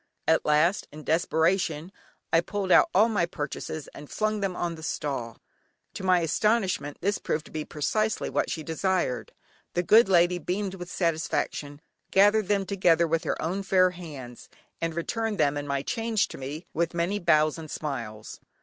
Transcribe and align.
At 0.27 0.47
last, 0.47 0.87
in 0.91 1.03
desperation, 1.03 1.91
I 2.33 2.41
pulled 2.41 2.71
out 2.71 2.89
all 2.91 3.07
my 3.07 3.27
purchases 3.27 3.87
and 3.89 4.09
flung 4.09 4.39
them 4.39 4.55
on 4.55 4.73
the 4.73 4.81
stall. 4.81 5.37
To 5.93 6.03
my 6.03 6.21
astonishment 6.21 6.97
this 7.01 7.19
proved 7.19 7.45
to 7.45 7.51
be 7.51 7.65
precisely 7.65 8.27
what 8.27 8.49
she 8.49 8.63
desired; 8.63 9.31
the 9.75 9.83
good 9.83 10.09
lady 10.09 10.39
beamed 10.39 10.73
with 10.73 10.89
satisfaction, 10.89 11.81
gathered 12.09 12.47
them 12.47 12.65
together 12.65 13.07
with 13.07 13.25
her 13.25 13.39
own 13.39 13.61
fair 13.61 13.91
hands, 13.91 14.49
and 14.81 14.95
returned 14.95 15.37
them, 15.37 15.55
and 15.55 15.67
my 15.67 15.83
change, 15.83 16.27
to 16.29 16.39
me 16.39 16.65
with 16.73 16.95
many 16.95 17.19
bows 17.19 17.59
and 17.59 17.69
smiles. 17.69 18.39